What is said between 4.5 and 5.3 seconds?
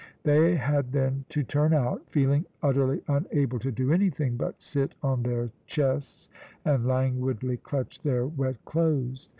sit on